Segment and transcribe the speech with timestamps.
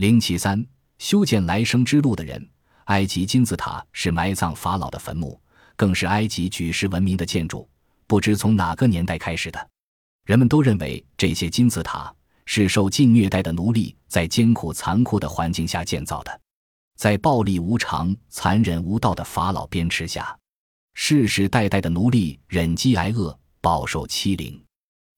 [0.00, 2.48] 零七三，修建来生之路的人。
[2.84, 5.38] 埃及金字塔是埋葬法老的坟墓，
[5.76, 7.68] 更是埃及举世闻名的建筑。
[8.06, 9.68] 不知从哪个年代开始的，
[10.24, 12.10] 人们都认为这些金字塔
[12.46, 16.40] 是受尽虐待的奴隶在艰苦残酷的环境下建造的，
[16.96, 20.34] 在暴力无常、残忍无道的法老鞭笞下，
[20.94, 24.58] 世世代代的奴隶忍饥挨饿，饱受欺凌。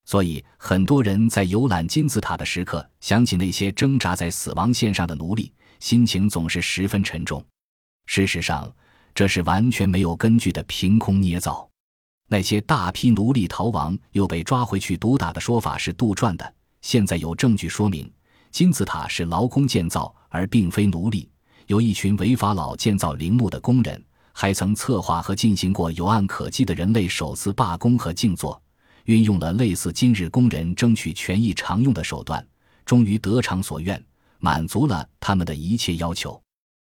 [0.05, 7.45] 所以，很多人在游览金字塔的时刻，想起那些挣扎在死亡线上的奴隶，心情总是十分沉重。
[8.07, 8.71] 事实上，
[9.15, 11.69] 这是完全没有根据的凭空捏造。
[12.29, 16.55] 那些大批奴隶逃亡又被抓回去毒打的说法是杜撰的。
[16.81, 18.11] 现在有证据说明，
[18.51, 21.31] 金字塔是劳工建造，而并非奴隶。
[21.69, 28.61] 有一群违法老建造陵墓的工人，还曾策划和进行过有案可稽的人类首次罢工和静坐，
[29.05, 32.47] 运用了类似今日工人争取权益常用的手段，
[32.85, 34.03] 终于得偿所愿，
[34.39, 36.41] 满足了他们的一切要求。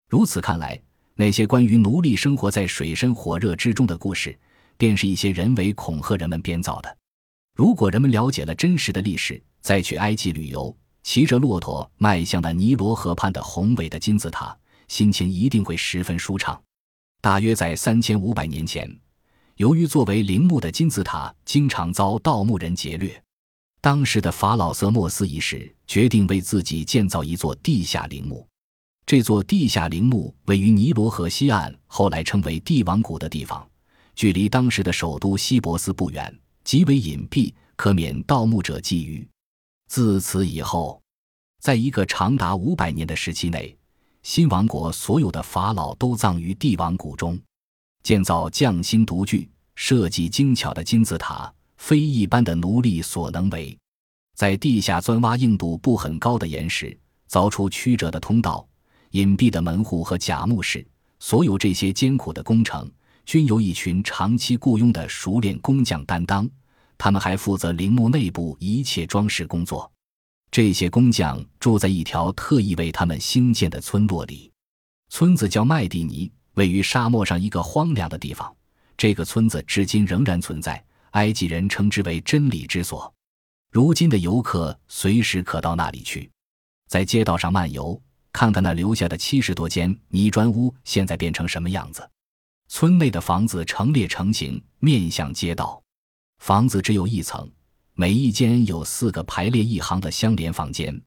[0.09, 0.79] 如此看来，
[1.15, 4.37] 那些关于奴隶生活在水深火热之中的故事，
[4.77, 6.97] 便是一些人为恐吓人们编造的。
[7.55, 16.59] 如果人们了解了真实的历史，再去埃及旅游，骑着骆驼迈向那尼罗河畔的宏伟的金字塔，心情一定会十分舒畅。
[17.21, 18.89] 大约在三千五百年前，
[19.61, 23.23] 由于作为陵墓的金字塔经常遭盗墓人劫掠，
[23.79, 28.47] 当时的法老瑟莫斯一世决定为自己建造一座地下陵墓。
[29.05, 33.63] 这座地下陵墓位于尼罗河西岸，后来称为帝王谷的地方，
[34.15, 39.23] 距离当时的首都希伯斯不远，极为隐蔽，可免盗墓者觊觎。
[39.87, 40.99] 自此以后，
[41.61, 43.77] 在一个长达五百年的时期内，
[44.23, 47.39] 新王国所有的法老都葬于帝王谷中。
[48.03, 53.77] 建造匠心独具、设计精巧的金字塔，非一般的奴隶所能为。
[54.35, 56.97] 在地下钻挖硬度不很高的岩石，
[57.29, 58.67] 凿出曲折的通道。
[59.11, 60.87] 隐蔽的门户和假墓室，
[61.19, 62.89] 所有这些艰苦的工程，
[63.25, 66.49] 均由一群长期雇佣的熟练工匠担当。
[66.97, 69.91] 他们还负责陵墓内部一切装饰工作。
[70.49, 74.49] 这些工匠住在一条特意为他们兴建的村落里，
[75.09, 78.55] 村子叫麦地尼，位于沙漠上一个荒凉的地方。
[79.01, 83.11] 这个村子至今仍然存在，埃及人称之为真理之所。
[83.71, 86.29] 如今的游客随时可到那里去，
[86.87, 87.99] 在街道上漫游。
[88.31, 92.07] 看看那留下的七十多间泥砖屋，现在变成什么样子？
[92.67, 95.81] 村内的房子成列成行，面向街道。
[96.37, 97.51] 房子只有一层，
[97.95, 101.01] 每一间有四个排列一行的相连房间。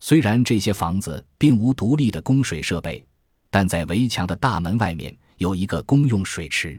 [0.00, 3.02] 虽然这些房子并无独立的供水设备，
[3.48, 6.78] 但在围墙的大门外面有一个公用水池。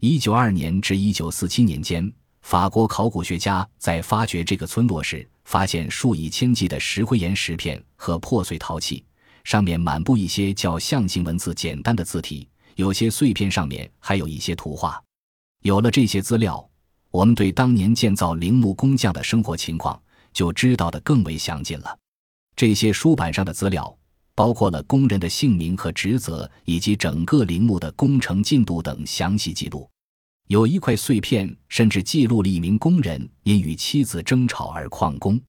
[0.00, 9.04] 一九二年至一九四七年间，法国考古学家在发掘这个村落时，发现数以千计的石灰岩石片和破碎陶器。
[9.42, 15.02] 上面满布一些较象形文字简单的字体，有些碎片上面还有一些图画。
[15.62, 16.64] 有了这些资料，
[17.10, 20.00] 我们对当年建造陵墓工匠的生活情况
[20.32, 21.98] 就知道的更为详尽了。
[22.54, 23.97] 这些书板上的资料
[24.38, 29.90] 包括了工人的姓名和职责，以及整个陵墓的工程进度等详细记录。
[30.46, 35.40] 有一块碎片甚至记录了一名工人因与妻子争吵而旷工。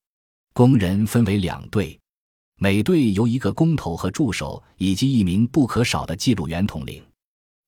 [0.53, 1.99] 工人分为两队。
[2.57, 6.99] 每队由一个工头和助手以及一名不可少的记录员统领。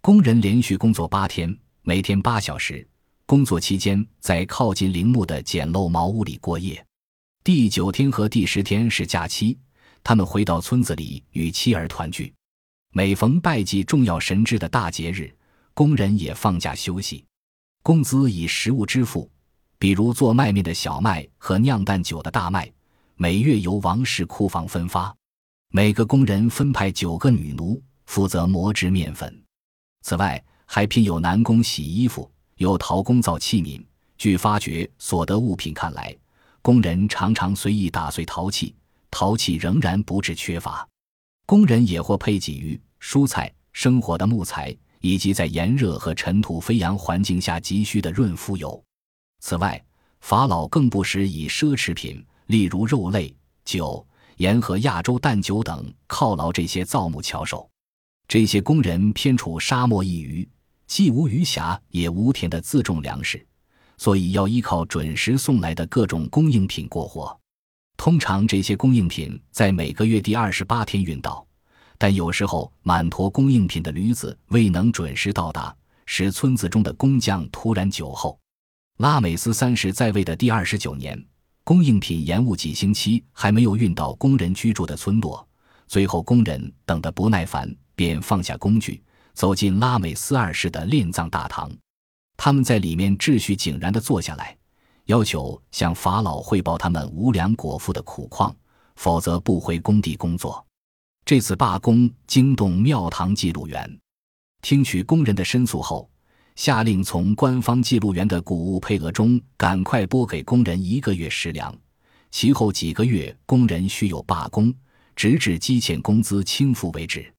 [0.01, 2.85] 工人连续工作八天，每天八小时。
[3.27, 6.83] 工作期间，在靠近陵墓的简陋茅屋里过夜。
[7.43, 9.59] 第九天和第十天是假期，
[10.03, 12.33] 他们回到村子里与妻儿团聚。
[12.93, 15.33] 每逢拜祭重要神祗的大节日，
[15.73, 17.23] 工人也放假休息。
[17.81, 19.29] 工资以实物支付，
[19.79, 22.71] 比如做麦面的小麦和酿淡酒的大麦。
[23.15, 25.15] 每月由王室库房分发，
[25.69, 29.43] 每个工人分派九个女奴负责磨制面粉。
[30.01, 33.83] 此外，还聘有男工洗衣服，有陶工造器皿。
[34.17, 36.15] 据发掘所得物品看来，
[36.61, 38.75] 工人常常随意打碎陶器，
[39.11, 40.87] 陶器仍然不致缺乏。
[41.45, 48.83] 工人也或配给鱼、蔬菜、生火的木材，以及在炎热和尘土飞扬环境下急需的润肤油。
[49.39, 49.83] 此外，
[50.21, 52.25] 法老更不时以奢侈品。
[52.47, 53.33] 例如肉类、
[53.63, 57.69] 酒、盐和亚洲淡酒等，犒劳这些造木巧手。
[58.27, 60.49] 这些工人偏处沙漠一隅，
[60.85, 63.45] 既无鱼峡也无田的自种粮食，
[63.97, 67.40] 所以要依靠准时送来的各种供应品过活。
[68.01, 71.45] 通常这些供应品在每个月第二十八天运到，
[71.99, 75.71] 但有时候满驮供应品的驴子未能准时到达，
[76.07, 78.39] 使村子中的工匠突然酒后。
[78.97, 81.23] 拉美斯三世在位的第二十九年。
[81.63, 85.47] 供应品延误几星期，还没有运到工人居住的村落，
[85.87, 88.99] 最后，工人等得不耐烦，便放下工具，
[89.35, 91.71] 走进拉美斯二世的殓葬大堂。
[92.35, 94.57] 他们在里面秩序井然地坐下来，
[95.05, 98.55] 要求向法老汇报他们无粮果腹的苦况，
[98.95, 100.65] 否则不回工地工作。
[101.25, 103.99] 这次罢工惊动庙堂记录员，
[104.61, 106.09] 听取工人的申诉后，
[106.55, 111.75] 下令从官方记录员的谷物配额中赶快拨给工人一个月食粮。
[112.29, 114.73] 其后几个月，工人须有罢工。
[115.13, 117.31] 直至积欠工资清付为止。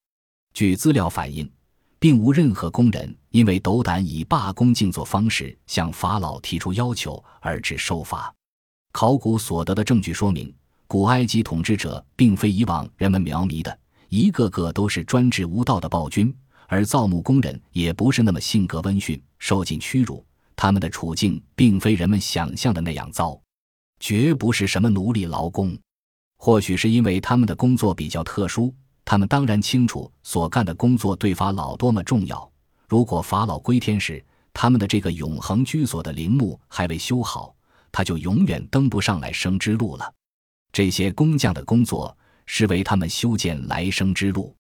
[0.53, 1.51] 据资料反映，
[1.99, 8.33] 并无任何工人因为斗胆以罢工静坐方式向法老提出要求而致受罚。
[8.93, 10.55] 考古所得的证据说明，
[10.87, 13.77] 古埃及统治者并非以往人们描摹的
[14.11, 16.33] 一个个都是专制无道的暴君，
[16.69, 20.25] 而造木工人也不是那么性格温驯、受尽屈辱。
[20.55, 23.41] 他们的处境并非人们想象的那样糟，
[23.99, 25.77] 绝不是什么奴隶劳工。
[26.37, 28.75] 或许是因为他们的工作比较特殊，
[29.07, 32.52] 他们当然清楚所干的工作对法老多么重要。
[32.93, 34.23] 如果法老归天时，
[34.53, 37.57] 他们的这个永恒居所的陵墓还未修好，
[37.91, 40.13] 他就永远登不上来生之路了。
[40.73, 44.55] 这些工匠的工作是为他们修建来生之路。